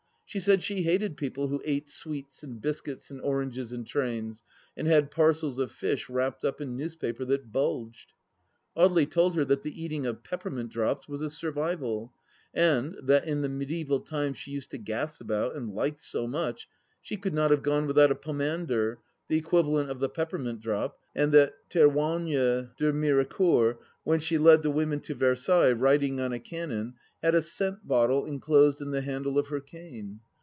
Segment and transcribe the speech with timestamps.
[0.33, 4.43] She said she hated people who ate sweets and biscuits and oranges in trains,
[4.77, 8.13] and had parcels of fish wrapped up in newspaper that bulged.
[8.77, 12.13] Audely told her that the eating of peppermint drops was a survival,
[12.53, 16.69] and that, in the mediaeval times she used to gas about and liked so much,
[17.01, 18.99] she could not have gone without a pomander—
[19.31, 24.71] ^the equivalent of the peppermint drop— and that Theroigne de Mirecourt, when she led the
[24.71, 26.93] women to Versailles, riding on a cannon,
[27.23, 30.19] had a scent bottle enclosed in the handle of her cane.